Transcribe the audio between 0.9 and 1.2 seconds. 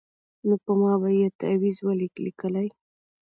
به